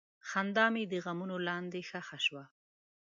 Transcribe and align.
خندا 0.29 0.65
مې 0.73 0.83
د 0.91 0.93
غمونو 1.05 1.37
لاندې 1.47 1.81
ښخ 1.89 2.09
شوه. 2.25 2.43